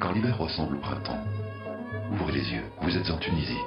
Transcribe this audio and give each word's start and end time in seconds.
quand 0.00 0.12
l'hiver 0.12 0.38
ressemble 0.38 0.76
au 0.76 0.80
printemps. 0.80 1.18
Ouvrez 2.12 2.32
les 2.32 2.50
yeux, 2.50 2.62
vous 2.82 2.96
êtes 2.96 3.10
en 3.10 3.18
Tunisie. 3.18 3.58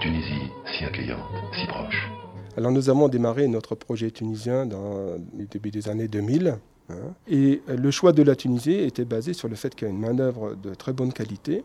Tunisie 0.00 0.50
si 0.72 0.84
accueillante, 0.84 1.20
si 1.58 1.66
proche. 1.66 2.08
Alors 2.56 2.70
nous 2.70 2.88
avons 2.90 3.08
démarré 3.08 3.48
notre 3.48 3.74
projet 3.74 4.10
tunisien 4.10 4.66
dans 4.66 5.16
le 5.36 5.46
début 5.46 5.70
des 5.70 5.88
années 5.88 6.08
2000. 6.08 6.58
hein, 6.88 6.94
et 7.28 7.62
le 7.68 7.90
choix 7.90 8.12
de 8.12 8.22
la 8.22 8.36
Tunisie 8.36 8.74
était 8.74 9.04
basé 9.04 9.32
sur 9.32 9.48
le 9.48 9.54
fait 9.56 9.74
qu'il 9.74 9.88
y 9.88 9.90
a 9.90 9.94
une 9.94 10.00
main-d'œuvre 10.00 10.54
de 10.54 10.74
très 10.74 10.92
bonne 10.92 11.12
qualité. 11.12 11.64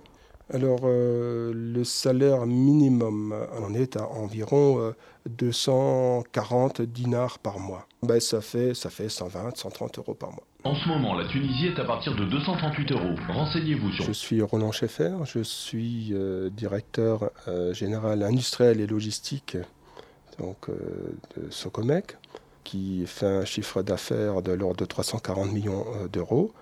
Alors 0.54 0.81
euh, 0.83 1.52
le 1.55 1.83
salaire 1.83 2.45
minimum 2.45 3.36
en 3.57 3.73
est 3.73 3.95
à 3.95 4.07
environ 4.07 4.79
euh, 4.79 4.91
240 5.29 6.81
dinars 6.81 7.39
par 7.39 7.59
mois. 7.59 7.88
Ben, 8.04 8.20
ça, 8.20 8.41
fait, 8.41 8.73
ça 8.73 8.89
fait 8.89 9.09
120, 9.09 9.55
130 9.57 10.00
euros 10.00 10.14
par 10.14 10.32
mois. 10.32 10.43
En 10.64 10.75
ce 10.75 10.87
moment, 10.87 11.15
la 11.15 11.27
Tunisie 11.27 11.68
est 11.68 11.79
à 11.79 11.86
partir 11.86 12.15
de 12.15 12.25
238 12.25 12.91
euros. 12.91 13.15
Renseignez-vous 13.29 13.91
sur 13.91 14.05
Je 14.05 14.11
suis 14.11 14.41
Roland 14.41 14.71
Schaeffer, 14.71 15.14
je 15.25 15.41
suis 15.41 16.10
euh, 16.11 16.50
directeur 16.50 17.32
euh, 17.47 17.74
général 17.74 18.21
industriel 18.21 18.79
et 18.79 18.88
logistique 18.88 19.57
donc, 20.39 20.69
euh, 20.69 20.74
de 21.36 21.49
Socomec, 21.49 22.18
qui 22.63 23.05
fait 23.07 23.25
un 23.25 23.46
chiffre 23.46 23.82
d'affaires 23.82 24.41
de 24.41 24.52
l'ordre 24.52 24.77
de 24.77 24.86
340 24.86 25.52
millions 25.52 25.86
euh, 25.96 26.07
d'euros 26.07 26.54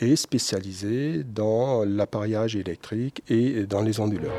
et 0.00 0.16
spécialisé 0.16 1.22
dans 1.24 1.84
l'appareillage 1.84 2.56
électrique 2.56 3.22
et 3.28 3.66
dans 3.66 3.82
les 3.82 4.00
onduleurs. 4.00 4.32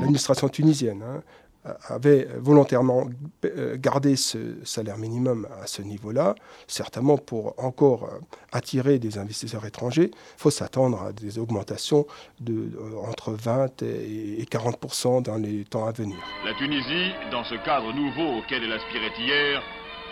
L'administration 0.00 0.48
tunisienne 0.48 1.02
hein, 1.02 1.22
avait 1.88 2.26
volontairement 2.38 3.06
euh, 3.44 3.76
gardé 3.78 4.16
ce 4.16 4.56
salaire 4.64 4.98
minimum 4.98 5.46
à 5.62 5.66
ce 5.66 5.82
niveau-là, 5.82 6.34
certainement 6.66 7.16
pour 7.18 7.54
encore 7.62 8.04
euh, 8.04 8.18
attirer 8.50 8.98
des 8.98 9.18
investisseurs 9.18 9.64
étrangers. 9.64 10.10
Il 10.12 10.38
faut 10.40 10.50
s'attendre 10.50 11.00
à 11.02 11.12
des 11.12 11.38
augmentations 11.38 12.06
de, 12.40 12.52
euh, 12.52 13.08
entre 13.08 13.32
20 13.32 13.82
et 13.82 14.40
et 14.40 14.44
40% 14.44 15.22
dans 15.22 15.36
les 15.36 15.64
temps 15.64 15.86
à 15.86 15.92
venir. 15.92 16.16
La 16.44 16.54
Tunisie, 16.54 17.12
dans 17.30 17.44
ce 17.44 17.54
cadre 17.64 17.92
nouveau 17.92 18.38
auquel 18.38 18.64
elle 18.64 18.72
aspirait 18.72 19.12
hier, 19.18 19.62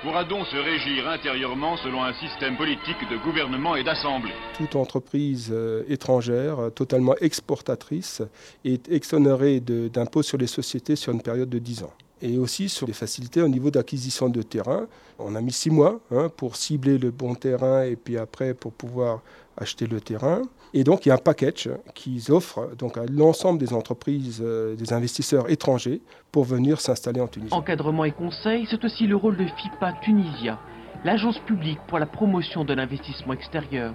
pourra 0.02 0.24
donc 0.24 0.46
se 0.46 0.56
régir 0.56 1.08
intérieurement 1.08 1.76
selon 1.76 2.02
un 2.02 2.14
système 2.14 2.56
politique 2.56 3.08
de 3.10 3.16
gouvernement 3.18 3.76
et 3.76 3.84
d'assemblée. 3.84 4.32
Toute 4.56 4.76
entreprise 4.76 5.50
euh, 5.52 5.82
étrangère, 5.88 6.58
euh, 6.58 6.70
totalement 6.70 7.14
exportatrice, 7.20 8.22
est 8.64 8.90
exonérée 8.90 9.60
d'impôts 9.60 10.22
sur 10.22 10.38
les 10.38 10.46
sociétés 10.46 10.96
sur 10.96 11.12
une 11.12 11.22
période 11.22 11.50
de 11.50 11.58
10 11.58 11.84
ans. 11.84 11.92
Et 12.22 12.38
aussi 12.38 12.68
sur 12.68 12.86
les 12.86 12.92
facilités 12.92 13.42
au 13.42 13.48
niveau 13.48 13.70
d'acquisition 13.70 14.28
de 14.28 14.42
terrain. 14.42 14.86
On 15.18 15.34
a 15.34 15.40
mis 15.40 15.52
6 15.52 15.70
mois 15.70 16.00
hein, 16.10 16.30
pour 16.34 16.56
cibler 16.56 16.98
le 16.98 17.10
bon 17.10 17.34
terrain 17.34 17.82
et 17.84 17.96
puis 17.96 18.18
après 18.18 18.54
pour 18.54 18.72
pouvoir 18.72 19.22
acheter 19.56 19.86
le 19.86 20.00
terrain. 20.00 20.42
Et 20.72 20.84
donc 20.84 21.04
il 21.04 21.08
y 21.08 21.12
a 21.12 21.16
un 21.16 21.18
package 21.18 21.68
qu'ils 21.94 22.30
offrent 22.30 22.74
donc, 22.76 22.96
à 22.96 23.04
l'ensemble 23.06 23.58
des 23.58 23.72
entreprises, 23.72 24.40
euh, 24.42 24.76
des 24.76 24.92
investisseurs 24.92 25.50
étrangers 25.50 26.00
pour 26.30 26.44
venir 26.44 26.80
s'installer 26.80 27.20
en 27.20 27.26
Tunisie. 27.26 27.52
Encadrement 27.52 28.04
et 28.04 28.12
conseil, 28.12 28.66
c'est 28.70 28.84
aussi 28.84 29.06
le 29.06 29.16
rôle 29.16 29.36
de 29.36 29.44
FIPA 29.44 29.94
Tunisia, 30.02 30.58
l'agence 31.04 31.38
publique 31.40 31.80
pour 31.88 31.98
la 31.98 32.06
promotion 32.06 32.64
de 32.64 32.72
l'investissement 32.72 33.32
extérieur. 33.32 33.94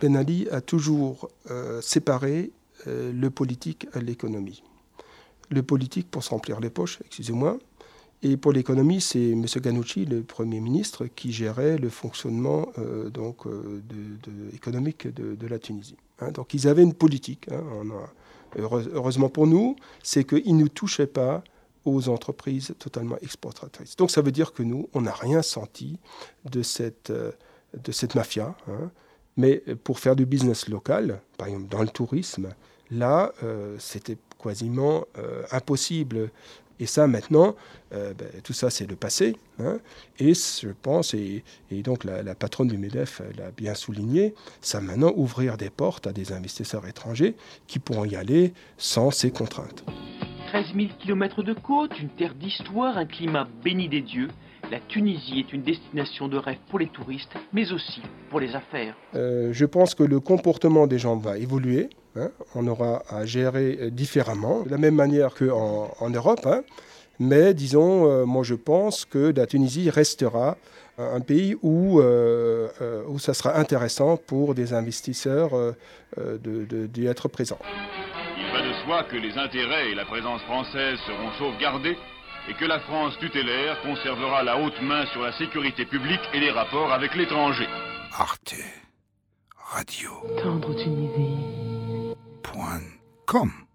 Ben 0.00 0.16
Ali 0.16 0.48
a 0.50 0.60
toujours 0.60 1.28
euh, 1.50 1.80
séparé 1.80 2.50
euh, 2.86 3.12
le 3.12 3.30
politique 3.30 3.86
à 3.94 4.00
l'économie. 4.00 4.62
Le 5.50 5.62
politique 5.62 6.10
pour 6.10 6.24
se 6.24 6.30
remplir 6.30 6.60
les 6.60 6.70
poches, 6.70 6.98
excusez-moi, 7.04 7.58
et 8.22 8.36
pour 8.36 8.52
l'économie, 8.52 9.00
c'est 9.00 9.30
M. 9.30 9.44
Ghannouchi, 9.44 10.06
le 10.06 10.22
Premier 10.22 10.60
ministre, 10.60 11.06
qui 11.06 11.32
gérait 11.32 11.76
le 11.76 11.90
fonctionnement 11.90 12.68
euh, 12.78 13.10
donc, 13.10 13.46
euh, 13.46 13.82
économique 14.54 15.06
de, 15.06 15.46
la 15.46 15.58
Tunisie. 15.58 15.96
hein. 16.20 16.30
donc 16.32 16.54
ils 16.54 16.66
avaient 16.66 16.82
une 16.82 16.94
politique. 16.94 17.46
hein. 17.52 17.62
Heureusement 18.58 19.28
pour 19.28 19.46
nous, 19.46 19.76
c'est 20.02 20.24
qu'ils 20.24 20.56
ne 20.56 20.66
touchaient 20.66 21.06
pas 21.06 21.44
aux 21.84 22.08
entreprises 22.08 22.74
totalement 22.78 23.16
exportatrices. 23.20 23.96
Donc 23.96 24.10
ça 24.10 24.22
veut 24.22 24.32
dire 24.32 24.52
que 24.52 24.62
nous, 24.62 24.88
on 24.94 25.02
n'a 25.02 25.12
rien 25.12 25.42
senti 25.42 25.98
de 26.50 26.62
cette, 26.62 27.10
euh, 27.10 27.32
de 27.84 27.92
cette 27.92 28.14
mafia. 28.14 28.56
hein. 28.68 28.90
Mais 29.36 29.62
pour 29.84 29.98
faire 29.98 30.16
du 30.16 30.24
business 30.24 30.68
local, 30.68 31.20
par 31.36 31.48
exemple 31.48 31.68
dans 31.68 31.82
le 31.82 31.88
tourisme, 31.88 32.48
là, 32.90 33.34
c'était 33.78 34.16
quasiment 34.46 35.04
euh, 35.18 35.42
impossible. 35.50 36.30
Et 36.78 36.84
ça, 36.86 37.06
maintenant, 37.06 37.54
euh, 37.94 38.12
ben, 38.12 38.28
tout 38.44 38.52
ça, 38.52 38.68
c'est 38.68 38.86
le 38.86 38.96
passé. 38.96 39.36
hein. 39.58 39.78
Et 40.18 40.34
je 40.34 40.68
pense, 40.82 41.14
et, 41.14 41.42
et 41.70 41.82
donc 41.82 42.04
la, 42.04 42.22
la 42.22 42.34
patronne 42.34 42.68
du 42.68 42.76
MEDEF 42.76 43.22
l'a 43.38 43.50
bien 43.50 43.74
souligné, 43.74 44.34
ça 44.60 44.80
maintenant 44.82 45.12
ouvrir 45.16 45.56
des 45.56 45.70
portes 45.70 46.06
à 46.06 46.12
des 46.12 46.32
investisseurs 46.32 46.86
étrangers 46.86 47.34
qui 47.66 47.78
pourront 47.78 48.04
y 48.04 48.14
aller 48.14 48.52
sans 48.76 49.10
ces 49.10 49.30
contraintes. 49.30 49.84
13 50.48 50.66
000 50.74 50.88
km 51.02 51.42
de 51.42 51.54
côte, 51.54 51.98
une 51.98 52.10
terre 52.10 52.34
d'histoire, 52.34 52.98
un 52.98 53.06
climat 53.06 53.48
béni 53.64 53.88
des 53.88 54.02
dieux. 54.02 54.28
La 54.70 54.80
Tunisie 54.80 55.38
est 55.40 55.52
une 55.52 55.62
destination 55.62 56.28
de 56.28 56.36
rêve 56.36 56.58
pour 56.68 56.78
les 56.78 56.88
touristes, 56.88 57.32
mais 57.52 57.70
aussi 57.72 58.02
pour 58.30 58.40
les 58.40 58.54
affaires. 58.54 58.94
Euh, 59.14 59.50
je 59.52 59.64
pense 59.64 59.94
que 59.94 60.02
le 60.02 60.20
comportement 60.20 60.86
des 60.86 60.98
gens 60.98 61.16
va 61.16 61.38
évoluer. 61.38 61.88
Hein. 62.18 62.30
On 62.54 62.66
aura 62.66 63.02
à 63.08 63.24
gérer 63.26 63.90
différemment, 63.90 64.62
de 64.62 64.70
la 64.70 64.78
même 64.78 64.94
manière 64.94 65.34
qu'en 65.34 65.90
en 66.00 66.10
Europe. 66.10 66.46
hein. 66.46 66.62
Mais 67.18 67.54
disons, 67.54 68.06
euh, 68.10 68.24
moi 68.26 68.42
je 68.42 68.54
pense 68.54 69.04
que 69.04 69.32
la 69.34 69.46
Tunisie 69.46 69.88
restera 69.90 70.56
un 70.98 71.20
pays 71.20 71.54
où, 71.62 72.00
euh, 72.00 72.68
euh, 72.80 73.02
où 73.08 73.18
ça 73.18 73.34
sera 73.34 73.58
intéressant 73.58 74.16
pour 74.16 74.54
des 74.54 74.72
investisseurs 74.72 75.54
euh, 75.54 75.72
euh, 76.18 76.38
d'y 76.88 77.06
être 77.06 77.28
présents. 77.28 77.58
Il 78.38 78.52
va 78.52 78.62
de 78.66 78.72
soi 78.84 79.04
que 79.04 79.16
les 79.16 79.32
intérêts 79.36 79.90
et 79.90 79.94
la 79.94 80.04
présence 80.06 80.40
française 80.42 80.98
seront 81.06 81.30
sauvegardés 81.38 81.96
et 82.48 82.54
que 82.54 82.64
la 82.64 82.80
France 82.80 83.14
tutélaire 83.18 83.80
conservera 83.82 84.42
la 84.42 84.56
haute 84.58 84.80
main 84.82 85.04
sur 85.12 85.22
la 85.22 85.32
sécurité 85.36 85.84
publique 85.84 86.20
et 86.32 86.40
les 86.40 86.50
rapports 86.50 86.92
avec 86.92 87.14
l'étranger. 87.14 87.66
Arte 88.12 88.54
Radio. 89.74 90.10
Tendre 90.42 90.74
Tunisie. 90.76 91.55
www.ftf.com. 93.26 93.65